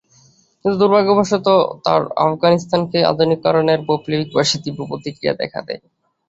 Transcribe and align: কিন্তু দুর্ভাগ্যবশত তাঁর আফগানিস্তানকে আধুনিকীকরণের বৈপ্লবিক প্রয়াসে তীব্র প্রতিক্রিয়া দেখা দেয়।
কিন্তু 0.65 0.77
দুর্ভাগ্যবশত 0.81 1.47
তাঁর 1.85 2.01
আফগানিস্তানকে 2.25 2.99
আধুনিকীকরণের 3.11 3.79
বৈপ্লবিক 3.87 4.27
প্রয়াসে 4.31 4.57
তীব্র 4.63 4.81
প্রতিক্রিয়া 4.89 5.33
দেখা 5.41 5.59
দেয়। 5.67 5.81